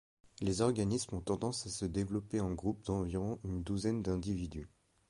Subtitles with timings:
[0.39, 4.67] Les organismes ont tendance à se développer en groupes d'environ une douzaine d'individus.